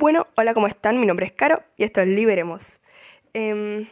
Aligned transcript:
Bueno, 0.00 0.28
hola, 0.34 0.54
¿cómo 0.54 0.66
están? 0.66 0.98
Mi 0.98 1.04
nombre 1.04 1.26
es 1.26 1.32
Caro 1.32 1.62
y 1.76 1.84
esto 1.84 2.00
es 2.00 2.08
Liberemos. 2.08 2.80
Em, 3.34 3.86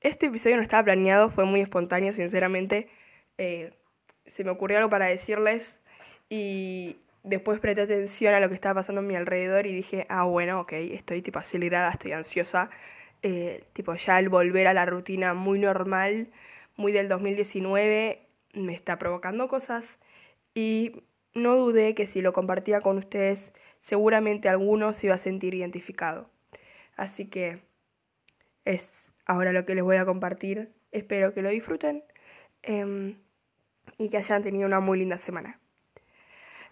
este 0.00 0.26
episodio 0.26 0.56
no 0.56 0.62
estaba 0.62 0.82
planeado, 0.82 1.30
fue 1.30 1.44
muy 1.44 1.60
espontáneo, 1.60 2.12
sinceramente. 2.12 2.88
Eh, 3.38 3.72
se 4.26 4.42
me 4.42 4.50
ocurrió 4.50 4.78
algo 4.78 4.90
para 4.90 5.06
decirles 5.06 5.80
y 6.28 6.96
después 7.22 7.60
presté 7.60 7.82
atención 7.82 8.34
a 8.34 8.40
lo 8.40 8.48
que 8.48 8.56
estaba 8.56 8.80
pasando 8.80 9.00
a 9.00 9.04
mi 9.04 9.14
alrededor 9.14 9.68
y 9.68 9.72
dije, 9.72 10.06
ah, 10.08 10.24
bueno, 10.24 10.58
ok, 10.62 10.72
estoy 10.72 11.22
tipo 11.22 11.38
acelerada, 11.38 11.88
estoy 11.90 12.10
ansiosa. 12.10 12.68
Eh, 13.22 13.62
tipo, 13.74 13.94
ya 13.94 14.18
el 14.18 14.30
volver 14.30 14.66
a 14.66 14.74
la 14.74 14.86
rutina 14.86 15.34
muy 15.34 15.60
normal, 15.60 16.32
muy 16.74 16.90
del 16.90 17.08
2019, 17.08 18.26
me 18.54 18.74
está 18.74 18.98
provocando 18.98 19.46
cosas 19.46 20.00
y 20.52 21.04
no 21.32 21.54
dudé 21.54 21.94
que 21.94 22.08
si 22.08 22.22
lo 22.22 22.32
compartía 22.32 22.80
con 22.80 22.98
ustedes, 22.98 23.52
seguramente 23.84 24.48
alguno 24.48 24.94
se 24.94 25.06
iba 25.06 25.14
a 25.14 25.18
sentir 25.18 25.54
identificado. 25.54 26.30
Así 26.96 27.26
que 27.28 27.60
es 28.64 29.12
ahora 29.26 29.52
lo 29.52 29.66
que 29.66 29.74
les 29.74 29.84
voy 29.84 29.96
a 29.96 30.06
compartir. 30.06 30.70
Espero 30.90 31.34
que 31.34 31.42
lo 31.42 31.50
disfruten 31.50 32.02
em, 32.62 33.18
y 33.98 34.08
que 34.08 34.16
hayan 34.16 34.42
tenido 34.42 34.66
una 34.66 34.80
muy 34.80 34.98
linda 34.98 35.18
semana. 35.18 35.60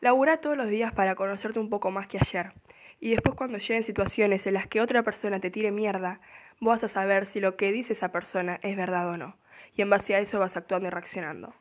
Labura 0.01 0.39
todos 0.39 0.57
los 0.57 0.71
días 0.71 0.95
para 0.95 1.15
conocerte 1.15 1.59
un 1.59 1.69
poco 1.69 1.91
más 1.91 2.07
que 2.07 2.17
ayer. 2.19 2.53
Y 2.99 3.11
después 3.11 3.35
cuando 3.35 3.59
lleguen 3.59 3.83
situaciones 3.83 4.47
en 4.47 4.55
las 4.55 4.67
que 4.67 4.81
otra 4.81 5.03
persona 5.03 5.39
te 5.39 5.51
tire 5.51 5.71
mierda, 5.71 6.21
vas 6.61 6.83
a 6.83 6.89
saber 6.89 7.27
si 7.27 7.41
lo 7.41 7.57
que 7.57 7.73
dice 7.73 7.93
esa 7.93 8.11
persona 8.11 8.59
es 8.63 8.75
verdad 8.75 9.07
o 9.11 9.19
no. 9.19 9.37
Y 9.77 9.83
en 9.83 9.91
base 9.91 10.15
a 10.15 10.19
eso 10.21 10.39
vas 10.39 10.57
actuando 10.57 10.89
y 10.89 10.91
reaccionando. 10.91 11.55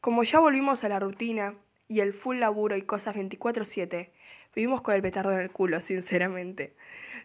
Como 0.00 0.22
ya 0.22 0.38
volvimos 0.38 0.82
a 0.82 0.88
la 0.88 0.98
rutina 0.98 1.56
y 1.88 2.00
el 2.00 2.14
full 2.14 2.38
laburo 2.38 2.76
y 2.76 2.82
cosas 2.82 3.14
24/7, 3.14 4.12
vivimos 4.54 4.82
con 4.82 4.94
el 4.94 5.02
petardo 5.02 5.32
en 5.32 5.40
el 5.40 5.50
culo, 5.50 5.80
sinceramente. 5.80 6.74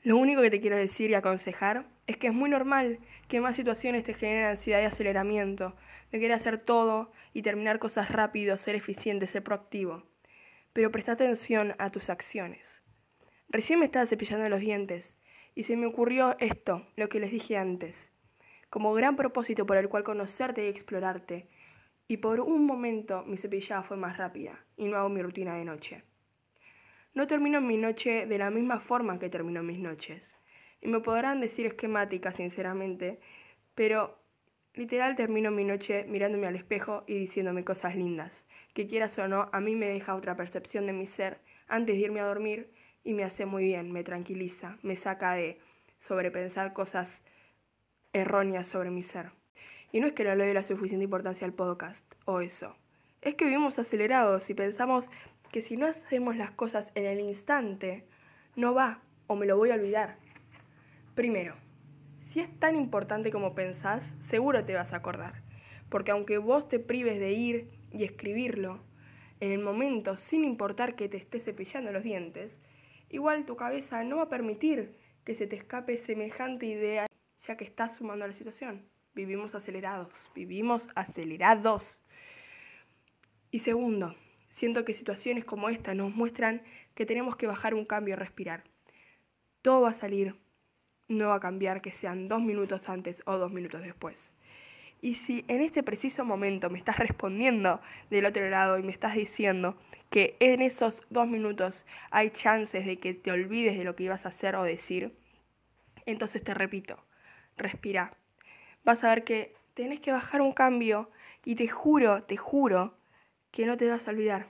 Lo 0.03 0.17
único 0.17 0.42
que 0.42 0.50
te 0.50 0.61
quiero 0.61 0.78
decir 0.78 1.09
y 1.09 1.16
aconsejar 1.16 1.86
es 2.08 2.17
que 2.17 2.28
es 2.28 2.34
muy 2.34 2.50
normal 2.50 3.00
que 3.28 3.42
más 3.42 3.56
situaciones 3.56 4.03
te 4.03 4.14
generen 4.14 4.45
ansiedad 4.45 4.81
y 4.81 4.86
aceleramiento, 4.86 5.75
de 6.11 6.19
querer 6.19 6.34
hacer 6.34 6.59
todo 6.59 7.11
y 7.34 7.42
terminar 7.42 7.80
cosas 7.80 8.11
rápido, 8.11 8.58
ser 8.58 8.75
eficiente, 8.75 9.28
ser 9.28 9.44
proactivo. 9.44 10.03
Pero 10.73 10.92
presta 10.92 11.14
atención 11.14 11.75
a 11.80 11.92
tus 11.92 12.09
acciones. 12.09 12.64
Recién 13.50 13.80
me 13.80 13.86
estaba 13.86 14.06
cepillando 14.06 14.47
los 14.50 14.59
dientes 14.59 15.17
y 15.56 15.64
se 15.64 15.75
me 15.75 15.88
ocurrió 15.88 16.36
esto, 16.39 16.86
lo 16.95 17.09
que 17.09 17.19
les 17.19 17.31
dije 17.31 17.58
antes, 17.58 18.09
como 18.69 18.94
gran 18.94 19.16
propósito 19.16 19.66
por 19.66 19.78
el 19.78 19.89
cual 19.89 20.03
conocerte 20.03 20.66
y 20.66 20.69
explorarte. 20.69 21.47
Y 22.08 22.17
por 22.17 22.39
un 22.39 22.66
momento 22.66 23.23
mi 23.25 23.38
cepillada 23.38 23.84
fue 23.84 23.97
más 23.97 24.17
rápida 24.17 24.64
y 24.78 24.86
no 24.86 24.97
hago 24.97 25.09
mi 25.09 25.22
rutina 25.22 25.56
de 25.56 25.66
noche. 25.66 26.03
No 27.18 27.26
termino 27.26 27.62
mi 27.62 27.78
noche 27.78 28.28
de 28.28 28.38
la 28.38 28.52
misma 28.52 28.80
forma 28.80 29.18
que 29.18 29.28
termino 29.28 29.64
mis 29.64 29.80
noches. 29.80 30.22
Y 30.82 30.88
me 30.88 31.00
podrán 31.00 31.42
decir 31.42 31.66
esquemática, 31.66 32.32
sinceramente, 32.32 33.20
pero 33.74 34.20
literal 34.76 35.16
termino 35.16 35.50
mi 35.50 35.64
noche 35.64 36.06
mirándome 36.08 36.46
al 36.46 36.56
espejo 36.56 37.06
y 37.08 37.18
diciéndome 37.18 37.64
cosas 37.64 37.96
lindas, 37.96 38.46
que 38.76 38.86
quieras 38.86 39.18
o 39.18 39.28
no, 39.28 39.50
a 39.52 39.59
mí 39.59 39.76
me 39.76 39.88
deja 39.88 40.14
otra 40.14 40.36
percepción 40.36 40.86
de 40.86 40.94
mi 40.94 41.08
ser 41.08 41.40
antes 41.68 41.96
de 41.96 42.02
irme 42.02 42.20
a 42.20 42.26
dormir 42.26 42.70
y 43.04 43.16
me 43.16 43.24
hace 43.24 43.48
muy 43.48 43.64
bien, 43.64 43.92
me 43.92 44.04
tranquiliza, 44.04 44.78
me 44.84 44.96
saca 44.96 45.34
de 45.34 45.59
sobrepensar 45.98 46.74
cosas 46.74 47.24
erróneas 48.14 48.68
sobre 48.68 48.92
mi 48.92 49.02
ser. 49.02 49.31
Y 49.92 50.02
no 50.02 50.06
es 50.06 50.14
que 50.14 50.24
no 50.24 50.36
le 50.36 50.46
dé 50.46 50.54
la 50.54 50.62
suficiente 50.62 51.06
importancia 51.06 51.48
al 51.48 51.54
podcast 51.54 52.06
o 52.26 52.42
eso. 52.42 52.76
Es 53.24 53.34
que 53.34 53.46
vivimos 53.46 53.80
acelerados 53.80 54.52
y 54.52 54.54
pensamos 54.54 55.09
que 55.50 55.62
si 55.62 55.78
no 55.78 55.88
hacemos 55.88 56.36
las 56.36 56.52
cosas 56.52 56.92
en 56.95 57.06
el 57.06 57.20
instante, 57.20 58.06
no 58.56 58.73
va 58.73 59.02
o 59.28 59.36
me 59.36 59.45
lo 59.45 59.58
voy 59.58 59.72
a 59.72 59.76
olvidar. 59.76 60.17
Primero, 61.16 61.56
si 62.22 62.40
es 62.40 62.59
tan 62.59 62.76
importante 62.76 63.31
como 63.31 63.56
pensás, 63.56 64.16
seguro 64.19 64.63
te 64.66 64.75
vas 64.75 64.94
a 64.94 64.97
acordar, 64.97 65.41
porque 65.90 66.12
aunque 66.12 66.38
vos 66.38 66.68
te 66.68 66.80
prives 66.80 67.19
de 67.19 67.31
ir 67.31 67.69
y 67.91 68.03
escribirlo 68.03 68.80
en 69.40 69.52
el 69.52 69.59
momento, 69.59 70.16
sin 70.16 70.44
importar 70.44 70.96
que 70.96 71.09
te 71.09 71.18
estés 71.18 71.44
cepillando 71.44 71.91
los 71.91 72.03
dientes, 72.03 72.58
igual 73.09 73.46
tu 73.46 73.56
cabeza 73.56 74.03
no 74.03 74.18
va 74.18 74.24
a 74.24 74.29
permitir 74.29 74.96
que 75.24 75.35
se 75.35 75.47
te 75.47 75.56
escape 75.56 75.97
semejante 75.97 76.66
idea, 76.66 77.08
ya 77.46 77.58
que 77.58 77.64
estás 77.64 77.96
sumando 77.96 78.25
a 78.25 78.28
la 78.28 78.34
situación. 78.34 78.84
Vivimos 79.14 79.56
acelerados, 79.56 80.14
vivimos 80.35 80.90
acelerados. 80.96 82.02
Y 83.52 83.59
segundo, 83.59 84.16
Siento 84.50 84.85
que 84.85 84.94
situaciones 84.94 85.46
como 85.46 85.69
esta 85.69 85.94
nos 85.94 86.16
muestran 86.16 86.62
que 86.96 87.06
tenemos 87.06 87.35
que 87.35 87.47
bajar 87.47 87.74
un 87.74 87.85
cambio 87.85 88.13
y 88.13 88.18
respirar. 88.18 88.63
Todo 89.62 89.81
va 89.81 89.90
a 89.90 89.94
salir, 89.94 90.35
no 91.08 91.30
va 91.30 91.35
a 91.35 91.40
cambiar 91.40 91.81
que 91.81 91.91
sean 91.91 92.28
dos 92.28 92.41
minutos 92.41 92.90
antes 92.90 93.22
o 93.25 93.38
dos 93.38 93.52
minutos 93.52 93.81
después. 93.81 94.31
Y 95.02 95.16
si 95.16 95.46
en 95.47 95.62
este 95.62 95.84
preciso 95.84 96.25
momento 96.25 96.69
me 96.69 96.80
estás 96.80 96.97
respondiendo 96.97 97.81
del 98.09 98.25
otro 98.25 98.50
lado 98.50 98.80
y 98.80 98.84
me 98.84 98.91
estás 98.91 99.16
diciendo 99.16 99.78
que 100.09 100.35
en 100.40 100.62
esos 100.62 101.03
dos 101.09 101.28
minutos 101.28 101.85
hay 102.09 102.31
chances 102.31 102.85
de 102.85 102.97
que 102.97 103.14
te 103.14 103.31
olvides 103.31 103.78
de 103.78 103.84
lo 103.84 103.96
que 103.96 104.03
ibas 104.03 104.25
a 104.25 104.29
hacer 104.29 104.56
o 104.56 104.64
decir, 104.64 105.14
entonces 106.06 106.44
te 106.44 106.53
repito, 106.53 106.97
respira. 107.58 108.14
Vas 108.84 109.03
a 109.03 109.09
ver 109.09 109.24
que 109.24 109.56
tenés 109.75 110.00
que 110.00 110.12
bajar 110.12 110.41
un 110.41 110.53
cambio 110.53 111.12
y 111.46 111.56
te 111.56 111.68
juro, 111.68 112.24
te 112.24 112.38
juro 112.38 112.97
que 113.57 113.66
no 113.66 113.75
te 113.75 113.90
vas 113.90 114.07
a 114.07 114.12
olvidar. 114.12 114.45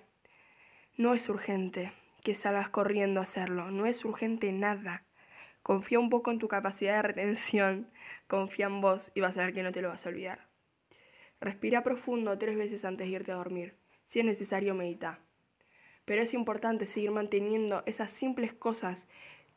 No 0.97 1.13
es 1.13 1.29
urgente 1.29 1.94
que 2.25 2.35
salgas 2.35 2.68
corriendo 2.68 3.22
a 3.22 3.23
hacerlo, 3.23 3.72
no 3.72 3.85
es 3.85 4.03
urgente 4.03 4.51
nada. 4.51 5.06
Confía 5.63 5.97
un 5.97 6.09
poco 6.09 6.29
en 6.29 6.40
tu 6.40 6.50
capacidad 6.50 6.97
de 6.97 7.03
retención, 7.03 7.88
confía 8.28 8.66
en 8.66 8.81
vos 8.81 9.09
y 9.16 9.22
vas 9.22 9.38
a 9.38 9.46
ver 9.46 9.53
que 9.53 9.63
no 9.63 9.72
te 9.72 9.81
lo 9.81 9.88
vas 9.88 10.06
a 10.06 10.09
olvidar. 10.09 10.50
Respira 11.40 11.84
profundo 11.84 12.38
tres 12.38 12.57
veces 12.57 12.84
antes 12.84 13.07
de 13.07 13.13
irte 13.13 13.31
a 13.31 13.35
dormir. 13.35 13.78
Si 14.07 14.19
es 14.19 14.25
necesario, 14.25 14.75
medita. 14.75 15.19
Pero 16.03 16.22
es 16.22 16.34
importante 16.34 16.85
seguir 16.85 17.12
manteniendo 17.12 17.84
esas 17.85 18.12
simples 18.12 18.51
cosas 18.51 19.07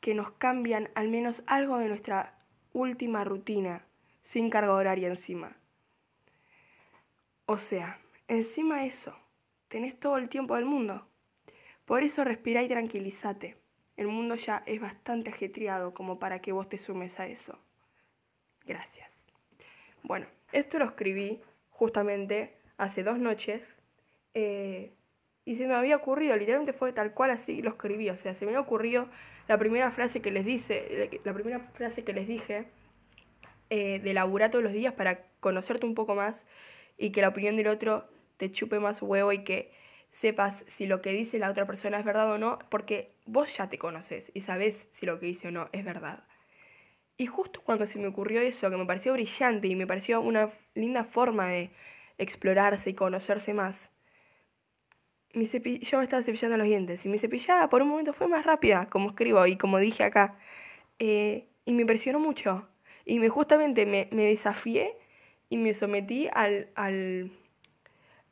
que 0.00 0.15
nos 0.15 0.31
cambian 0.31 0.91
al 0.94 1.09
menos 1.09 1.43
algo 1.49 1.78
de 1.78 1.89
nuestra 1.89 2.39
última 2.72 3.25
rutina, 3.25 3.84
sin 4.22 4.49
carga 4.49 4.75
horaria 4.75 5.09
encima. 5.09 5.56
O 7.47 7.59
sea, 7.59 7.99
encima 8.28 8.87
eso, 8.87 9.20
tenés 9.71 9.99
todo 9.99 10.19
el 10.19 10.29
tiempo 10.29 10.57
del 10.57 10.67
mundo. 10.67 11.07
Por 11.87 12.03
eso 12.03 12.25
respira 12.25 12.63
y 12.63 12.69
tranquilízate. 12.69 13.57
El 13.97 14.09
mundo 14.09 14.35
ya 14.35 14.63
es 14.67 14.81
bastante 14.81 15.31
ajetreado 15.31 15.95
como 15.95 16.19
para 16.19 16.41
que 16.41 16.53
vos 16.53 16.69
te 16.69 16.77
sumes 16.77 17.19
a 17.19 17.27
eso. 17.27 17.59
Gracias. 18.67 19.09
Bueno, 20.03 20.27
esto 20.53 20.79
lo 20.79 20.87
escribí 20.87 21.41
justamente 21.71 22.57
hace 22.79 23.03
dos 23.03 23.19
noches 23.19 23.63
eh, 24.35 24.93
y 25.45 25.57
se 25.57 25.67
me 25.67 25.75
había 25.75 25.97
ocurrido, 25.97 26.37
literalmente 26.37 26.73
fue 26.73 26.93
tal 26.93 27.13
cual 27.13 27.31
así 27.31 27.63
lo 27.63 27.71
escribí, 27.71 28.11
o 28.11 28.17
sea, 28.17 28.35
se 28.35 28.47
me 28.47 28.57
ocurrido 28.57 29.09
la 29.49 29.59
primera 29.59 29.91
frase 29.91 30.21
que 30.21 30.31
les 30.31 30.45
dice, 30.45 31.11
la 31.25 31.33
primera 31.33 31.61
frase 31.75 32.05
que 32.05 32.13
les 32.13 32.29
dije 32.29 32.67
eh, 33.69 34.01
de 34.01 34.15
laburar 34.15 34.51
todos 34.51 34.65
los 34.65 34.73
días 34.73 34.95
para 34.95 35.25
conocerte 35.41 35.87
un 35.87 35.95
poco 35.95 36.15
más 36.15 36.47
y 36.99 37.11
que 37.11 37.21
la 37.21 37.29
opinión 37.29 37.57
del 37.57 37.69
otro 37.69 38.09
te 38.41 38.51
chupe 38.51 38.81
más 38.81 39.03
huevo 39.03 39.33
y 39.33 39.45
que 39.45 39.71
sepas 40.11 40.65
si 40.67 40.87
lo 40.87 41.03
que 41.03 41.12
dice 41.12 41.39
la 41.39 41.51
otra 41.51 41.67
persona 41.67 41.99
es 41.99 42.05
verdad 42.06 42.33
o 42.33 42.39
no, 42.39 42.59
porque 42.71 43.12
vos 43.27 43.55
ya 43.55 43.69
te 43.69 43.78
conoces 43.78 44.33
y 44.34 44.41
sabes 44.41 44.89
si 44.93 45.05
lo 45.06 45.21
que 45.21 45.27
dice 45.27 45.49
o 45.49 45.51
no 45.51 45.69
es 45.73 45.84
verdad. 45.84 46.25
Y 47.19 47.27
justo 47.27 47.61
cuando 47.62 47.87
se 47.87 47.99
me 47.99 48.09
ocurrió 48.09 48.41
eso, 48.41 48.71
que 48.71 48.78
me 48.78 48.87
pareció 48.87 49.12
brillante 49.12 49.69
y 49.69 49.77
me 49.77 49.87
pareció 49.87 50.23
una 50.23 50.51
linda 50.75 51.05
forma 51.05 51.49
de 51.49 51.71
explorarse 52.17 52.91
y 52.91 52.95
conocerse 52.95 53.53
más, 53.53 53.91
mi 55.34 55.45
yo 55.45 55.99
me 55.99 56.05
estaba 56.05 56.22
cepillando 56.22 56.57
los 56.57 56.67
dientes 56.67 57.04
y 57.04 57.09
mi 57.09 57.19
cepillada 57.19 57.69
por 57.69 57.83
un 57.83 57.89
momento 57.89 58.15
fue 58.15 58.27
más 58.27 58.45
rápida, 58.45 58.87
como 58.87 59.10
escribo 59.10 59.47
y 59.47 59.57
como 59.57 59.78
dije 59.78 60.03
acá, 60.03 60.39
eh, 60.98 61.47
y 61.66 61.72
me 61.75 61.83
impresionó 61.83 62.19
mucho. 62.19 62.66
Y 63.04 63.19
me 63.19 63.28
justamente 63.28 63.87
me, 63.87 64.07
desafié 64.10 64.97
y 65.51 65.57
me 65.59 65.75
sometí 65.75 66.28
al 66.33 67.31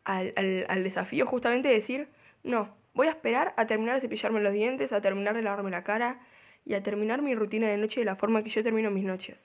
al, 0.08 0.82
desafío 0.82 1.26
justamente 1.26 1.68
de 1.68 1.74
decir, 1.74 2.08
no, 2.42 2.74
voy 2.94 3.08
a 3.08 3.10
esperar 3.10 3.52
a 3.56 3.66
terminar 3.66 3.96
de 3.96 4.00
cepillarme 4.00 4.40
los 4.40 4.52
dientes, 4.52 4.92
a 4.92 5.00
terminar 5.00 5.34
de 5.34 5.42
lavarme 5.42 5.70
la 5.70 5.84
cara 5.84 6.20
y 6.64 6.74
a 6.74 6.82
terminar 6.82 7.20
mi 7.20 7.34
rutina 7.34 7.68
de 7.68 7.76
noche 7.76 8.00
de 8.00 8.06
la 8.06 8.16
forma 8.16 8.42
que 8.42 8.50
yo 8.50 8.62
termino 8.62 8.90
mis 8.90 9.04
noches. 9.04 9.38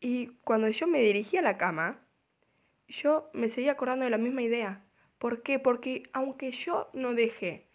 Y 0.00 0.26
cuando 0.44 0.68
yo 0.68 0.86
me 0.86 1.00
dirigí 1.00 1.38
a 1.38 1.42
la 1.42 1.56
cama, 1.56 1.98
yo 2.86 3.30
me 3.32 3.48
seguía 3.48 3.72
acordando 3.72 4.04
de 4.04 4.10
la 4.10 4.18
misma 4.18 4.42
idea. 4.42 4.84
¿Por 5.18 5.42
qué? 5.42 5.58
Porque 5.58 6.02
aunque 6.12 6.50
yo 6.50 6.90
no 6.92 7.14
deje 7.14 7.66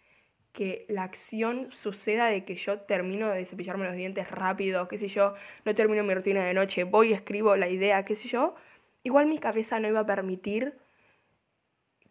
que 0.52 0.86
la 0.88 1.02
acción 1.02 1.70
suceda 1.72 2.26
de 2.26 2.44
que 2.44 2.54
yo 2.54 2.80
termino 2.80 3.28
de 3.30 3.44
cepillarme 3.44 3.86
los 3.86 3.96
dientes 3.96 4.30
rápido, 4.30 4.86
qué 4.86 4.98
sé 4.98 5.08
yo, 5.08 5.34
no 5.64 5.74
termino 5.74 6.04
mi 6.04 6.14
rutina 6.14 6.44
de 6.44 6.54
noche, 6.54 6.84
voy 6.84 7.12
escribo 7.12 7.56
la 7.56 7.68
idea, 7.68 8.04
qué 8.04 8.14
sé 8.14 8.28
yo, 8.28 8.54
igual 9.02 9.26
mi 9.26 9.38
cabeza 9.38 9.80
no 9.80 9.88
iba 9.88 10.00
a 10.00 10.06
permitir 10.06 10.74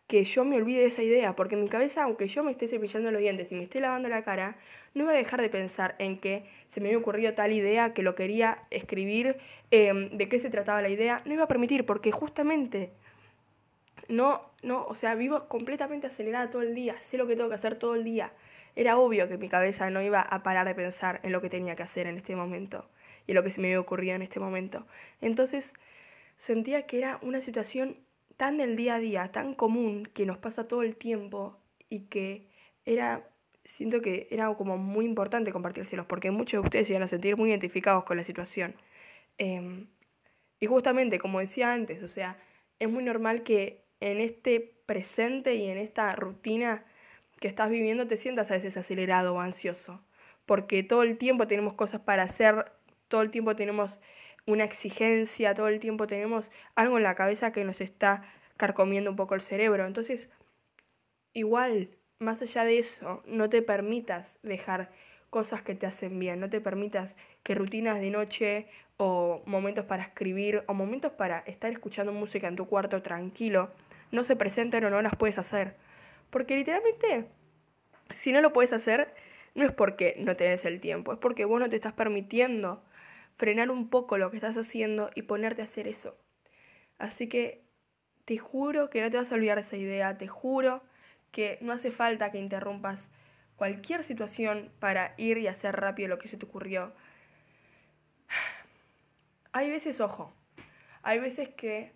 que 0.10 0.24
yo 0.26 0.44
me 0.44 0.56
olvide 0.58 0.80
de 0.80 0.88
esa 0.88 1.04
idea, 1.04 1.36
porque 1.36 1.56
mi 1.56 1.70
cabeza, 1.70 2.02
aunque 2.02 2.28
yo 2.28 2.44
me 2.44 2.50
esté 2.50 2.68
cepillando 2.68 3.12
los 3.12 3.22
dientes 3.22 3.52
y 3.52 3.56
me 3.56 3.64
esté 3.64 3.80
lavando 3.80 4.10
la 4.10 4.24
cara, 4.24 4.58
no 4.96 5.04
iba 5.04 5.12
a 5.12 5.16
dejar 5.16 5.40
de 5.40 5.50
pensar 5.50 5.96
en 6.00 6.18
que 6.18 6.46
se 6.68 6.82
me 6.82 6.88
había 6.88 6.98
ocurrido 6.98 7.36
tal 7.36 7.54
idea, 7.54 7.94
que 7.94 8.02
lo 8.02 8.16
quería 8.16 8.64
escribir, 8.72 9.38
em, 9.70 10.10
de 10.10 10.28
qué 10.28 10.40
se 10.40 10.50
trataba 10.50 10.82
la 10.82 10.90
idea, 10.90 11.22
no 11.26 11.34
iba 11.36 11.44
a 11.44 11.48
permitir, 11.48 11.86
porque 11.86 12.12
justamente 12.12 12.90
no, 14.08 14.42
no, 14.64 14.84
o 14.86 14.96
sea, 14.96 15.14
vivo 15.14 15.48
completamente 15.48 16.08
acelerada 16.08 16.50
todo 16.50 16.64
el 16.64 16.74
día, 16.74 17.00
sé 17.02 17.16
lo 17.18 17.28
que 17.28 17.36
tengo 17.36 17.50
que 17.50 17.56
hacer 17.56 17.76
todo 17.76 17.94
el 17.94 18.04
día. 18.04 18.34
Era 18.76 18.98
obvio 18.98 19.28
que 19.30 19.38
mi 19.38 19.48
cabeza 19.48 19.92
no 19.92 20.02
iba 20.02 20.22
a 20.22 20.42
parar 20.42 20.68
de 20.68 20.74
pensar 20.74 21.20
en 21.22 21.34
lo 21.34 21.42
que 21.42 21.52
tenía 21.52 21.76
que 21.76 21.84
hacer 21.84 22.08
en 22.08 22.18
este 22.18 22.36
momento 22.36 22.90
y 23.28 23.32
en 23.32 23.36
lo 23.36 23.44
que 23.44 23.52
se 23.52 23.62
me 23.62 23.68
había 23.68 23.80
ocurrido 23.80 24.16
en 24.16 24.24
este 24.24 24.40
momento. 24.40 24.88
Entonces 25.22 25.72
sentía 26.38 26.88
que 26.88 26.98
era 26.98 27.20
una 27.22 27.42
situación 27.42 27.98
tan 28.40 28.56
del 28.58 28.78
día 28.78 28.96
a 28.96 29.00
día, 29.00 29.32
tan 29.34 29.54
común, 29.54 30.06
que 30.14 30.26
nos 30.26 30.38
pasa 30.38 30.66
todo 30.66 30.82
el 30.82 30.96
tiempo 30.96 31.60
y 31.90 32.04
que 32.06 32.48
era, 32.86 33.28
siento 33.66 34.00
que 34.02 34.30
era 34.32 34.56
como 34.56 34.78
muy 34.78 35.04
importante 35.04 35.52
compartírselos, 35.52 36.06
porque 36.06 36.32
muchos 36.32 36.62
de 36.62 36.68
ustedes 36.68 36.88
se 36.88 36.94
iban 36.94 37.04
a 37.04 37.08
sentir 37.08 37.36
muy 37.36 37.50
identificados 37.50 38.06
con 38.06 38.16
la 38.16 38.24
situación. 38.24 38.76
Em, 39.38 39.88
y 40.58 40.68
justamente, 40.68 41.20
como 41.20 41.42
decía 41.42 41.74
antes, 41.74 42.02
o 42.02 42.08
sea, 42.08 42.38
es 42.80 42.90
muy 42.90 43.04
normal 43.04 43.44
que 43.44 43.84
en 44.00 44.22
este 44.22 44.74
presente 44.86 45.56
y 45.56 45.68
en 45.68 45.78
esta 45.78 46.16
rutina 46.16 46.86
que 47.42 47.50
estás 47.50 47.70
viviendo 47.70 48.08
te 48.08 48.16
sientas 48.16 48.52
a 48.52 48.54
veces 48.54 48.78
acelerado 48.78 49.34
o 49.36 49.42
ansioso, 49.42 50.02
porque 50.46 50.82
todo 50.82 51.04
el 51.04 51.18
tiempo 51.18 51.46
tenemos 51.46 51.74
cosas 51.74 52.00
para 52.00 52.24
hacer, 52.24 52.72
todo 53.10 53.22
el 53.22 53.32
tiempo 53.32 53.58
tenemos 53.58 54.00
una 54.46 54.64
exigencia, 54.64 55.54
todo 55.54 55.68
el 55.68 55.80
tiempo 55.80 56.08
tenemos 56.08 56.52
algo 56.76 56.98
en 56.98 57.04
la 57.04 57.16
cabeza 57.16 57.52
que 57.52 57.64
nos 57.64 57.82
está 57.82 58.24
carcomiendo 58.58 59.10
un 59.10 59.16
poco 59.16 59.36
el 59.36 59.42
cerebro. 59.42 59.86
Entonces, 59.86 60.30
igual, 61.34 61.90
más 62.20 62.42
allá 62.42 62.64
de 62.64 62.80
eso, 62.80 63.24
no 63.26 63.50
te 63.50 63.62
permitas 63.62 64.38
dejar 64.44 64.92
cosas 65.30 65.62
que 65.62 65.76
te 65.76 65.86
hacen 65.86 66.18
bien, 66.20 66.40
no 66.40 66.50
te 66.50 66.60
permitas 66.60 67.16
que 67.44 67.56
rutinas 67.56 68.00
de 68.00 68.10
noche 68.10 68.68
o 68.98 69.42
momentos 69.46 69.86
para 69.86 70.04
escribir 70.04 70.64
o 70.68 70.74
momentos 70.74 71.12
para 71.14 71.40
estar 71.40 71.72
escuchando 71.72 72.12
música 72.12 72.48
en 72.48 72.56
tu 72.56 72.68
cuarto 72.68 73.02
tranquilo 73.02 73.70
no 74.12 74.24
se 74.24 74.36
presenten 74.36 74.84
o 74.86 74.90
no 74.90 75.02
las 75.02 75.16
puedes 75.16 75.38
hacer. 75.38 75.76
Porque 76.30 76.56
literalmente, 76.56 77.26
si 78.16 78.32
no 78.32 78.42
lo 78.42 78.54
puedes 78.54 78.74
hacer, 78.74 79.14
no 79.56 79.66
es 79.66 79.72
porque 79.72 80.16
no 80.20 80.36
tenés 80.36 80.66
el 80.66 80.80
tiempo, 80.80 81.14
es 81.14 81.20
porque 81.20 81.46
vos 81.46 81.60
no 81.60 81.70
te 81.70 81.76
estás 81.76 81.94
permitiendo 81.94 82.84
frenar 83.40 83.72
un 83.72 83.90
poco 83.90 84.18
lo 84.18 84.30
que 84.30 84.38
estás 84.38 84.58
haciendo 84.58 85.12
y 85.16 85.22
ponerte 85.22 85.62
a 85.62 85.66
hacer 85.66 85.88
eso. 85.88 86.18
Así 86.98 87.30
que 87.30 87.64
te 88.26 88.38
juro 88.38 88.90
que 88.90 89.02
no 89.02 89.10
te 89.10 89.16
vas 89.16 89.32
a 89.32 89.36
olvidar 89.36 89.56
de 89.56 89.62
esa 89.62 89.78
idea, 89.78 90.18
te 90.18 90.28
juro 90.28 90.84
que 91.32 91.58
no 91.62 91.72
hace 91.72 91.90
falta 91.90 92.32
que 92.32 92.38
interrumpas 92.38 93.08
cualquier 93.56 94.04
situación 94.04 94.70
para 94.80 95.14
ir 95.16 95.38
y 95.38 95.48
hacer 95.48 95.78
rápido 95.78 96.10
lo 96.10 96.20
que 96.20 96.28
se 96.28 96.36
te 96.36 96.46
ocurrió. 96.46 96.92
Hay 99.54 99.70
veces, 99.70 100.02
ojo, 100.02 100.34
hay 101.02 101.20
veces 101.20 101.48
que 101.50 101.94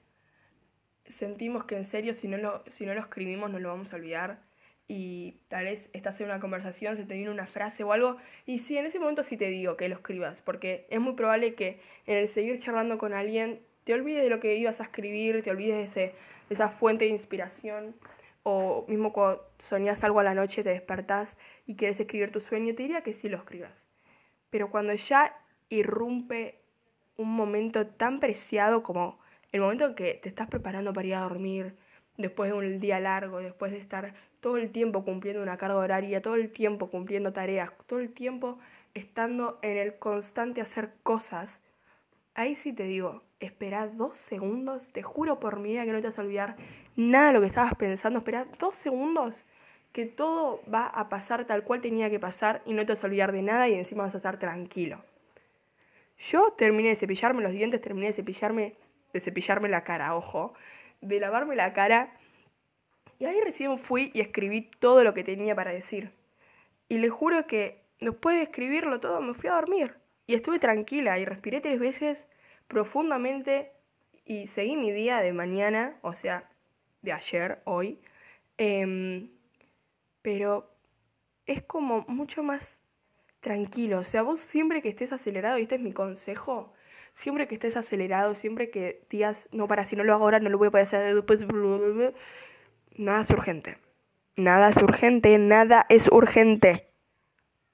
sentimos 1.06 1.66
que 1.66 1.76
en 1.76 1.84
serio 1.84 2.14
si 2.14 2.30
no 2.30 2.38
lo, 2.38 2.64
si 2.72 2.86
no 2.86 2.94
lo 2.94 3.02
escribimos 3.02 3.52
no 3.52 3.60
lo 3.60 3.68
vamos 3.68 3.92
a 3.92 3.98
olvidar 3.98 4.40
y 4.88 5.38
tal 5.48 5.66
vez 5.66 5.90
estás 5.94 6.20
en 6.20 6.28
una 6.28 6.40
conversación, 6.40 6.98
se 6.98 7.06
te 7.06 7.16
viene 7.16 7.32
una 7.32 7.48
frase 7.48 7.84
o 7.84 7.94
algo, 7.94 8.18
y 8.46 8.60
sí, 8.60 8.78
en 8.78 8.86
ese 8.86 9.00
momento 9.00 9.24
sí 9.24 9.38
te 9.38 9.48
digo 9.50 9.78
que 9.78 9.90
lo 9.90 9.96
escribas, 9.96 10.42
porque 10.42 10.86
es 10.90 11.00
muy 11.00 11.14
probable 11.14 11.56
que 11.56 11.80
en 12.06 12.18
el 12.18 12.28
seguir 12.28 12.60
charlando 12.60 12.98
con 12.98 13.14
alguien 13.14 13.62
te 13.86 13.94
olvides 13.94 14.24
de 14.24 14.30
lo 14.30 14.40
que 14.40 14.56
ibas 14.56 14.80
a 14.80 14.84
escribir, 14.84 15.42
te 15.44 15.52
olvides 15.52 15.76
de, 15.76 15.84
ese, 15.84 16.16
de 16.50 16.56
esa 16.56 16.70
fuente 16.70 17.06
de 17.06 17.12
inspiración, 17.12 17.96
o 18.44 18.86
mismo 18.88 19.14
cuando 19.14 19.42
soñas 19.60 20.04
algo 20.04 20.20
a 20.20 20.24
la 20.24 20.34
noche, 20.34 20.64
te 20.64 20.70
despertás 20.70 21.38
y 21.66 21.76
quieres 21.76 22.00
escribir 22.00 22.32
tu 22.32 22.42
sueño, 22.42 22.76
te 22.76 22.84
diría 22.84 23.02
que 23.02 23.14
sí 23.14 23.30
lo 23.30 23.38
escribas. 23.38 23.72
Pero 24.50 24.70
cuando 24.70 24.94
ya 24.94 25.36
irrumpe 25.70 26.60
un 27.18 27.30
momento 27.30 27.88
tan 27.88 28.20
preciado 28.20 28.84
como 28.84 29.20
el 29.52 29.62
momento 29.62 29.86
en 29.86 29.96
que 29.96 30.16
te 30.16 30.30
estás 30.30 30.48
preparando 30.48 30.94
para 30.94 31.08
ir 31.08 31.16
a 31.16 31.22
dormir, 31.22 31.76
después 32.18 32.52
de 32.52 32.58
un 32.58 32.80
día 32.80 33.00
largo, 33.00 33.40
después 33.40 33.72
de 33.72 33.78
estar 33.78 34.14
todo 34.44 34.58
el 34.58 34.72
tiempo 34.72 35.06
cumpliendo 35.06 35.42
una 35.42 35.56
carga 35.56 35.78
horaria, 35.78 36.22
todo 36.22 36.36
el 36.36 36.52
tiempo 36.52 36.90
cumpliendo 36.90 37.32
tareas, 37.32 37.72
todo 37.88 38.00
el 38.00 38.14
tiempo 38.14 38.60
estando 38.94 39.58
en 39.62 39.78
el 39.78 39.96
constante 39.96 40.60
hacer 40.60 40.92
cosas, 41.02 41.62
ahí 42.36 42.58
sí 42.58 42.74
te 42.74 42.84
digo, 42.84 43.24
espera 43.40 43.88
dos 43.88 44.18
segundos, 44.18 44.86
te 44.92 45.02
juro 45.02 45.40
por 45.40 45.60
mi 45.60 45.70
vida 45.72 45.86
que 45.86 45.94
no 45.94 46.02
te 46.02 46.08
vas 46.08 46.20
a 46.20 46.24
olvidar 46.24 46.58
nada 46.98 47.28
de 47.28 47.34
lo 47.36 47.40
que 47.40 47.48
estabas 47.48 47.74
pensando, 47.76 48.20
espera 48.20 48.46
dos 48.60 48.76
segundos 48.76 49.34
que 49.94 50.06
todo 50.08 50.62
va 50.72 50.88
a 50.88 51.08
pasar 51.08 51.46
tal 51.46 51.64
cual 51.64 51.80
tenía 51.80 52.10
que 52.10 52.20
pasar 52.20 52.62
y 52.66 52.74
no 52.74 52.86
te 52.86 52.92
vas 52.92 53.04
a 53.04 53.08
olvidar 53.08 53.32
de 53.32 53.44
nada 53.44 53.70
y 53.70 53.76
encima 53.76 54.04
vas 54.04 54.14
a 54.14 54.18
estar 54.18 54.40
tranquilo. 54.40 55.00
Yo 56.20 56.52
terminé 56.58 56.90
de 56.90 56.98
cepillarme 56.98 57.42
los 57.42 57.54
dientes, 57.54 57.80
terminé 57.80 58.08
de 58.08 58.14
cepillarme, 58.14 58.76
de 59.14 59.20
cepillarme 59.22 59.70
la 59.70 59.86
cara, 59.86 60.16
ojo, 60.16 60.54
de 61.00 61.22
lavarme 61.22 61.56
la 61.56 61.72
cara 61.72 62.12
y 63.24 63.26
ahí 63.26 63.40
recién 63.40 63.80
fui 63.80 64.12
y 64.14 64.20
escribí 64.20 64.70
todo 64.80 65.02
lo 65.06 65.14
que 65.14 65.24
tenía 65.24 65.56
para 65.56 65.72
decir. 65.72 66.12
Y 66.90 66.98
le 66.98 67.08
juro 67.08 67.48
que 67.48 67.80
después 68.02 68.36
de 68.36 68.42
escribirlo 68.42 69.00
todo 69.00 69.22
me 69.22 69.34
fui 69.34 69.50
a 69.50 69.54
dormir. 69.54 69.96
Y 70.28 70.34
estuve 70.34 70.60
tranquila 70.60 71.18
y 71.18 71.24
respiré 71.24 71.62
tres 71.62 71.80
veces 71.80 72.28
profundamente 72.68 73.72
y 74.26 74.48
seguí 74.48 74.76
mi 74.76 74.92
día 74.92 75.22
de 75.22 75.32
mañana, 75.32 75.96
o 76.02 76.12
sea, 76.12 76.50
de 77.02 77.14
ayer, 77.14 77.62
hoy. 77.64 77.98
Em, 78.58 79.30
pero 80.22 80.70
es 81.46 81.64
como 81.64 82.04
mucho 82.10 82.44
más 82.44 82.78
tranquilo. 83.40 84.00
O 84.00 84.04
sea, 84.04 84.22
vos 84.22 84.42
siempre 84.42 84.82
que 84.82 84.90
estés 84.90 85.14
acelerado, 85.14 85.60
y 85.60 85.62
este 85.62 85.76
es 85.76 85.82
mi 85.82 85.94
consejo, 85.94 86.74
siempre 87.16 87.48
que 87.48 87.56
estés 87.56 87.78
acelerado, 87.78 88.36
siempre 88.36 88.70
que 88.70 89.06
digas, 89.10 89.48
no, 89.54 89.70
para, 89.70 89.86
si 89.86 89.96
no 89.96 90.04
lo 90.04 90.14
hago 90.14 90.26
ahora, 90.26 90.42
no 90.42 90.50
lo 90.50 90.58
voy 90.58 90.68
a 90.68 90.72
poder 90.72 90.84
hacer 90.88 91.16
después 91.16 91.48
nada 92.96 93.22
es 93.22 93.30
urgente. 93.30 93.78
Nada 94.36 94.70
es 94.70 94.78
urgente, 94.78 95.38
nada 95.38 95.86
es 95.90 96.08
urgente. 96.12 96.90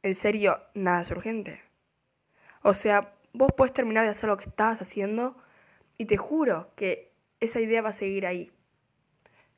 En 0.03 0.15
serio, 0.15 0.59
nada 0.73 1.01
es 1.01 1.11
urgente. 1.11 1.61
O 2.63 2.73
sea, 2.73 3.13
vos 3.33 3.51
puedes 3.55 3.73
terminar 3.73 4.05
de 4.05 4.11
hacer 4.11 4.29
lo 4.29 4.37
que 4.37 4.45
estabas 4.45 4.81
haciendo 4.81 5.35
y 5.97 6.05
te 6.05 6.17
juro 6.17 6.71
que 6.75 7.11
esa 7.39 7.61
idea 7.61 7.81
va 7.81 7.89
a 7.89 7.93
seguir 7.93 8.25
ahí. 8.25 8.51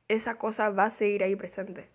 Esa 0.07 0.35
cosa 0.35 0.69
va 0.69 0.85
a 0.85 0.91
seguir 0.91 1.23
ahí 1.23 1.35
presente. 1.35 1.89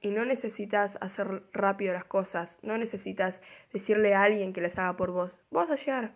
Y 0.00 0.10
no 0.10 0.24
necesitas 0.24 0.96
hacer 1.00 1.42
rápido 1.52 1.92
las 1.92 2.04
cosas, 2.04 2.58
no 2.62 2.78
necesitas 2.78 3.42
decirle 3.72 4.14
a 4.14 4.22
alguien 4.22 4.52
que 4.52 4.60
las 4.60 4.78
haga 4.78 4.96
por 4.96 5.10
vos. 5.10 5.32
Vos 5.50 5.70
a 5.70 5.74
llegar. 5.74 6.12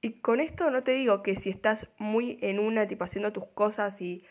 Y 0.00 0.20
con 0.20 0.40
esto 0.40 0.70
no 0.70 0.82
te 0.82 0.92
digo 0.92 1.22
que 1.22 1.36
si 1.36 1.50
estás 1.50 1.88
muy 1.98 2.38
en 2.40 2.58
una, 2.58 2.86
tipo 2.86 3.04
haciendo 3.04 3.32
tus 3.32 3.46
cosas 3.46 4.00
y 4.00 4.24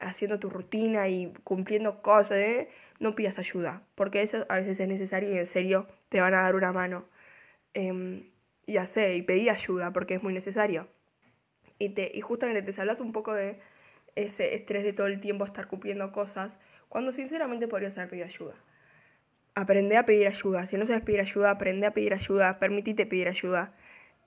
haciendo 0.00 0.38
tu 0.38 0.50
rutina 0.50 1.08
y 1.08 1.32
cumpliendo 1.44 2.02
cosas, 2.02 2.38
¿eh? 2.38 2.68
no 3.00 3.14
pidas 3.14 3.38
ayuda, 3.38 3.82
porque 3.94 4.22
eso 4.22 4.46
a 4.48 4.56
veces 4.56 4.80
es 4.80 4.88
necesario 4.88 5.32
y 5.32 5.38
en 5.38 5.46
serio 5.46 5.86
te 6.08 6.20
van 6.20 6.34
a 6.34 6.42
dar 6.42 6.54
una 6.54 6.72
mano. 6.72 7.04
Eh, 7.74 8.30
ya 8.66 8.86
sé, 8.86 9.14
y 9.16 9.22
pedí 9.22 9.48
ayuda 9.48 9.92
porque 9.92 10.14
es 10.14 10.22
muy 10.22 10.34
necesario. 10.34 10.88
Y, 11.78 11.90
te, 11.90 12.10
y 12.14 12.20
justamente 12.20 12.62
te 12.62 12.72
salvas 12.72 13.00
un 13.00 13.12
poco 13.12 13.34
de 13.34 13.60
ese 14.16 14.54
estrés 14.54 14.82
de 14.82 14.92
todo 14.92 15.06
el 15.06 15.20
tiempo 15.20 15.44
estar 15.44 15.68
cumpliendo 15.68 16.10
cosas, 16.12 16.58
cuando 16.88 17.12
sinceramente 17.12 17.68
podrías 17.68 17.96
haber 17.98 18.10
pedido 18.10 18.26
ayuda. 18.26 18.54
Aprende 19.54 19.96
a 19.96 20.04
pedir 20.04 20.26
ayuda. 20.26 20.66
Si 20.66 20.76
no 20.76 20.86
sabes 20.86 21.02
pedir 21.02 21.20
ayuda, 21.20 21.50
aprende 21.50 21.86
a 21.86 21.92
pedir 21.92 22.12
ayuda. 22.14 22.58
Permitite 22.58 23.06
pedir 23.06 23.28
ayuda. 23.28 23.72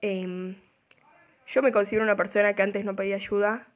Em, 0.00 0.56
yo 1.46 1.62
me 1.62 1.72
considero 1.72 2.02
una 2.02 2.16
persona 2.16 2.54
que 2.54 2.62
antes 2.62 2.84
no 2.84 2.96
pedía 2.96 3.16
ayuda 3.16 3.68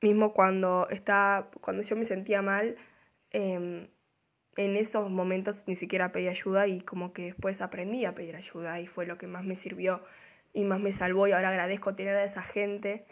mismo 0.00 0.32
cuando, 0.32 0.88
estaba, 0.90 1.50
cuando 1.60 1.82
yo 1.82 1.96
me 1.96 2.04
sentía 2.04 2.42
mal, 2.42 2.76
em, 3.30 3.88
en 4.56 4.76
esos 4.76 5.10
momentos 5.10 5.64
ni 5.66 5.76
siquiera 5.76 6.12
pedí 6.12 6.28
ayuda 6.28 6.66
y 6.66 6.80
como 6.80 7.12
que 7.12 7.22
después 7.22 7.60
aprendí 7.60 8.04
a 8.04 8.14
pedir 8.14 8.36
ayuda 8.36 8.80
y 8.80 8.86
fue 8.86 9.06
lo 9.06 9.18
que 9.18 9.26
más 9.26 9.44
me 9.44 9.56
sirvió 9.56 10.02
y 10.52 10.64
más 10.64 10.80
me 10.80 10.92
salvó 10.92 11.28
y 11.28 11.32
ahora 11.32 11.50
agradezco 11.50 11.94
tener 11.94 12.16
a 12.16 12.24
esa 12.24 12.42
gente 12.42 13.04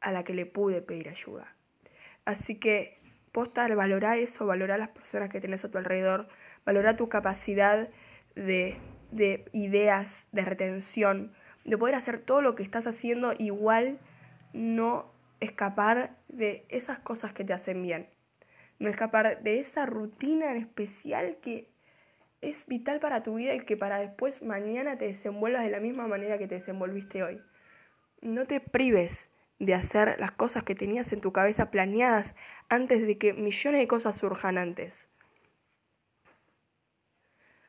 a 0.00 0.12
la 0.12 0.22
que 0.22 0.34
le 0.34 0.46
pude 0.46 0.82
pedir 0.82 1.08
ayuda. 1.08 1.56
Así 2.24 2.56
que 2.56 2.98
posta, 3.32 3.66
valora 3.74 4.16
eso, 4.16 4.46
valora 4.46 4.78
las 4.78 4.90
personas 4.90 5.30
que 5.30 5.40
tienes 5.40 5.64
a 5.64 5.70
tu 5.70 5.78
alrededor, 5.78 6.28
valora 6.64 6.96
tu 6.96 7.08
capacidad 7.08 7.88
de, 8.36 8.76
de 9.10 9.44
ideas, 9.52 10.28
de 10.30 10.42
retención, 10.42 11.32
de 11.64 11.76
poder 11.76 11.96
hacer 11.96 12.20
todo 12.20 12.42
lo 12.42 12.54
que 12.54 12.62
estás 12.62 12.86
haciendo 12.86 13.32
igual 13.38 13.98
no 14.52 15.13
escapar 15.44 16.16
de 16.28 16.64
esas 16.68 16.98
cosas 16.98 17.32
que 17.32 17.44
te 17.44 17.52
hacen 17.52 17.82
bien. 17.82 18.08
No 18.78 18.88
escapar 18.88 19.42
de 19.42 19.60
esa 19.60 19.86
rutina 19.86 20.50
en 20.50 20.58
especial 20.58 21.36
que 21.42 21.68
es 22.40 22.66
vital 22.66 23.00
para 23.00 23.22
tu 23.22 23.36
vida 23.36 23.54
y 23.54 23.60
que 23.60 23.76
para 23.76 23.98
después 23.98 24.42
mañana 24.42 24.98
te 24.98 25.06
desenvuelvas 25.06 25.64
de 25.64 25.70
la 25.70 25.80
misma 25.80 26.06
manera 26.06 26.38
que 26.38 26.46
te 26.46 26.56
desenvolviste 26.56 27.22
hoy. 27.22 27.40
No 28.20 28.46
te 28.46 28.60
prives 28.60 29.30
de 29.58 29.74
hacer 29.74 30.16
las 30.18 30.32
cosas 30.32 30.64
que 30.64 30.74
tenías 30.74 31.12
en 31.12 31.20
tu 31.20 31.32
cabeza 31.32 31.70
planeadas 31.70 32.34
antes 32.68 33.06
de 33.06 33.18
que 33.18 33.32
millones 33.32 33.80
de 33.80 33.88
cosas 33.88 34.16
surjan 34.16 34.58
antes. 34.58 35.08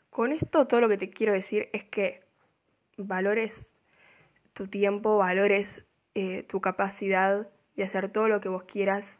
Con 0.09 0.31
esto 0.31 0.67
todo 0.67 0.81
lo 0.81 0.89
que 0.89 0.97
te 0.97 1.09
quiero 1.09 1.33
decir 1.33 1.69
es 1.73 1.83
que 1.83 2.23
valores 2.97 3.73
tu 4.53 4.67
tiempo, 4.67 5.17
valores 5.17 5.85
eh, 6.15 6.43
tu 6.43 6.61
capacidad 6.61 7.49
de 7.75 7.83
hacer 7.83 8.09
todo 8.11 8.27
lo 8.27 8.41
que 8.41 8.49
vos 8.49 8.63
quieras. 8.63 9.17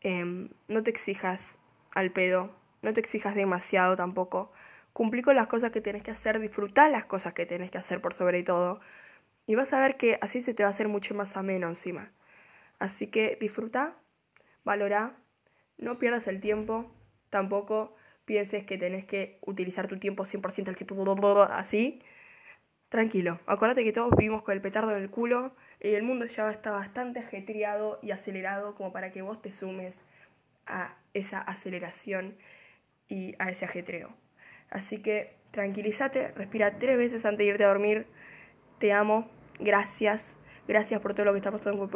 Em, 0.00 0.50
no 0.68 0.82
te 0.82 0.90
exijas 0.90 1.40
al 1.92 2.10
pedo, 2.12 2.50
no 2.82 2.92
te 2.92 3.00
exijas 3.00 3.34
demasiado 3.34 3.96
tampoco. 3.96 4.52
Cumplí 4.92 5.22
con 5.22 5.36
las 5.36 5.46
cosas 5.48 5.72
que 5.72 5.80
tenés 5.80 6.02
que 6.02 6.10
hacer, 6.10 6.40
disfrutá 6.40 6.88
las 6.88 7.04
cosas 7.06 7.32
que 7.34 7.46
tenés 7.46 7.70
que 7.70 7.78
hacer 7.78 8.00
por 8.00 8.14
sobre 8.14 8.42
todo. 8.42 8.80
Y 9.46 9.54
vas 9.54 9.72
a 9.72 9.80
ver 9.80 9.96
que 9.96 10.18
así 10.20 10.42
se 10.42 10.54
te 10.54 10.62
va 10.62 10.68
a 10.68 10.70
hacer 10.70 10.88
mucho 10.88 11.14
más 11.14 11.36
ameno 11.36 11.68
encima. 11.68 12.10
Así 12.78 13.06
que 13.08 13.36
disfruta, 13.40 13.94
valora, 14.64 15.16
no 15.78 15.98
pierdas 15.98 16.26
el 16.26 16.40
tiempo, 16.40 16.90
tampoco 17.30 17.96
pienses 18.24 18.64
que 18.64 18.78
tenés 18.78 19.04
que 19.04 19.38
utilizar 19.42 19.88
tu 19.88 19.98
tiempo 19.98 20.24
100% 20.24 20.68
al 20.68 20.76
tipo 20.76 20.94
así. 21.50 22.02
Tranquilo, 22.92 23.38
acuérdate 23.46 23.84
que 23.84 23.92
todos 23.94 24.14
vivimos 24.18 24.42
con 24.42 24.52
el 24.52 24.60
petardo 24.60 24.94
en 24.94 25.02
el 25.02 25.08
culo 25.08 25.52
y 25.80 25.94
el 25.94 26.02
mundo 26.02 26.26
ya 26.26 26.50
está 26.50 26.72
bastante 26.72 27.20
ajetreado 27.20 27.98
y 28.02 28.10
acelerado 28.10 28.74
como 28.74 28.92
para 28.92 29.12
que 29.12 29.22
vos 29.22 29.40
te 29.40 29.50
sumes 29.50 29.98
a 30.66 30.94
esa 31.14 31.40
aceleración 31.40 32.34
y 33.08 33.34
a 33.38 33.48
ese 33.48 33.64
ajetreo. 33.64 34.10
Así 34.68 35.00
que 35.00 35.34
tranquilízate, 35.52 36.32
respira 36.32 36.78
tres 36.78 36.98
veces 36.98 37.24
antes 37.24 37.38
de 37.38 37.46
irte 37.46 37.64
a 37.64 37.68
dormir. 37.68 38.04
Te 38.78 38.92
amo, 38.92 39.26
gracias, 39.58 40.30
gracias 40.68 41.00
por 41.00 41.14
todo 41.14 41.24
lo 41.24 41.32
que 41.32 41.38
está 41.38 41.50
pasando. 41.50 41.88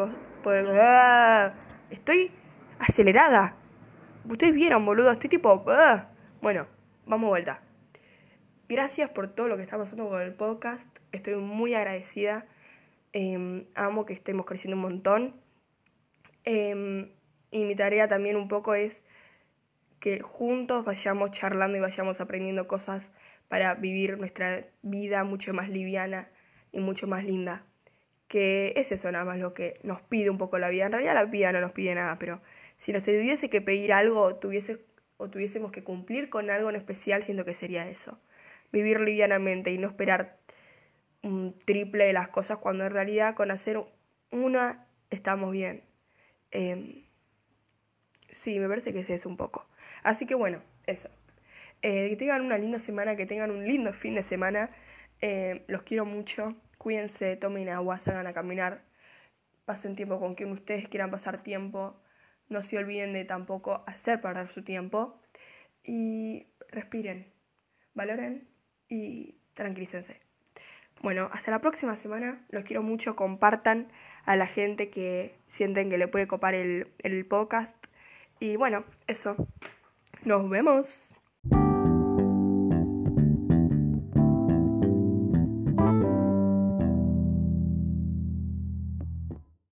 ¡Ah! 0.81 1.53
Estoy 1.91 2.31
acelerada. 2.79 3.55
Ustedes 4.27 4.55
vieron, 4.55 4.87
boludo, 4.87 5.11
estoy 5.11 5.29
tipo... 5.29 5.63
¡ah! 5.69 6.09
Bueno, 6.41 6.67
vamos 7.05 7.27
a 7.27 7.29
vuelta. 7.29 7.66
Gracias 8.69 9.11
por 9.11 9.33
todo 9.33 9.47
lo 9.47 9.57
que 9.57 9.63
está 9.63 9.79
pasando 9.79 10.09
con 10.09 10.21
el 10.21 10.35
podcast. 10.35 10.85
Estoy 11.13 11.37
muy 11.37 11.75
agradecida. 11.75 12.47
Em, 13.13 13.67
amo 13.77 14.05
que 14.07 14.13
estemos 14.13 14.45
creciendo 14.45 14.75
un 14.75 14.83
montón. 14.83 15.35
Em, 16.45 17.11
y 17.53 17.65
mi 17.65 17.77
tarea 17.77 18.09
también 18.09 18.35
un 18.35 18.49
poco 18.49 18.75
es 18.75 19.01
que 20.01 20.21
juntos 20.21 20.85
vayamos 20.85 21.31
charlando 21.31 21.79
y 21.79 21.81
vayamos 21.81 22.21
aprendiendo 22.21 22.67
cosas 22.67 23.13
para 23.47 23.75
vivir 23.75 24.19
nuestra 24.19 24.67
vida 24.83 25.23
mucho 25.23 25.55
más 25.55 25.69
liviana 25.69 26.29
y 26.73 26.81
mucho 26.81 27.07
más 27.07 27.25
linda. 27.25 27.63
Que 28.27 28.73
es 28.75 28.91
eso 28.91 29.13
nada 29.13 29.25
más 29.25 29.39
lo 29.39 29.55
que 29.55 29.79
nos 29.85 30.03
pide 30.03 30.29
un 30.29 30.39
poco 30.39 30.59
la 30.59 30.71
vida. 30.71 30.87
En 30.87 30.93
realidad 30.93 31.15
la 31.15 31.25
vida 31.25 31.53
no 31.53 31.61
nos 31.61 31.71
pide 31.71 31.95
nada, 31.95 32.19
pero 32.19 32.41
si 32.79 32.93
nos 32.93 33.05
tuviese 33.05 33.49
que 33.49 33.61
pedir 33.61 33.93
algo 33.93 34.35
tuviese, 34.37 34.85
o 35.19 35.31
tuviésemos 35.31 35.71
que 35.71 35.85
cumplir 35.85 36.31
con 36.31 36.51
algo 36.51 36.69
en 36.69 36.75
especial, 36.75 37.23
siento 37.23 37.45
que 37.45 37.55
sería 37.55 37.89
eso 37.89 38.19
vivir 38.73 39.01
livianamente 39.01 39.71
y 39.71 39.79
no 39.79 39.89
esperar 39.89 40.39
un 41.23 41.59
triple 41.65 42.05
de 42.05 42.13
las 42.13 42.29
cosas 42.29 42.59
cuando 42.59 42.85
en 42.85 42.93
realidad 42.93 43.35
con 43.35 43.51
hacer 43.51 43.83
una 44.31 44.87
estamos 45.11 45.53
bien. 45.53 45.83
Em, 46.51 47.05
sí, 48.33 48.59
me 48.59 48.69
parece 48.69 48.93
que 48.93 49.01
es 49.01 49.27
un 49.27 49.37
poco. 49.37 49.67
Así 50.03 50.27
que 50.27 50.35
bueno, 50.35 50.63
eso. 50.87 51.09
Eh, 51.83 52.09
que 52.11 52.17
tengan 52.17 52.43
una 52.43 52.59
linda 52.59 52.79
semana, 52.79 53.17
que 53.17 53.27
tengan 53.27 53.51
un 53.51 53.67
lindo 53.67 53.93
fin 53.93 54.15
de 54.15 54.23
semana. 54.23 54.71
Em, 55.21 55.63
los 55.69 55.83
quiero 55.83 56.05
mucho. 56.05 56.57
Cuídense, 56.79 57.37
tomen 57.37 57.69
agua, 57.69 57.99
salgan 57.99 58.27
a 58.27 58.33
caminar. 58.33 58.83
Pasen 59.65 59.97
tiempo 59.97 60.21
con 60.21 60.35
quien 60.35 60.53
ustedes 60.53 60.89
quieran 60.89 61.11
pasar 61.11 61.43
tiempo. 61.43 62.01
No 62.49 62.63
se 62.63 62.79
olviden 62.79 63.13
de 63.13 63.25
tampoco 63.25 63.83
hacer 63.87 64.21
perder 64.21 64.49
su 64.49 64.63
tiempo. 64.63 65.21
Y 65.85 66.47
respiren, 66.71 67.33
valoren 67.95 68.56
y 68.89 69.35
tranquilícense. 69.55 70.21
Bueno, 71.03 71.29
hasta 71.33 71.51
la 71.51 71.61
próxima 71.61 71.97
semana. 71.97 72.41
Los 72.51 72.65
quiero 72.65 72.83
mucho. 72.83 73.17
Compartan 73.17 73.89
a 74.25 74.37
la 74.37 74.47
gente 74.47 74.91
que 74.91 75.35
sienten 75.49 75.91
que 75.91 75.99
le 75.99 76.09
puede 76.09 76.27
copar 76.27 76.55
el, 76.55 76.89
el 76.99 77.25
podcast. 77.27 77.75
Y 78.41 78.57
bueno, 78.57 78.85
eso. 79.07 79.37
Nos 80.25 80.49
vemos. 80.49 81.06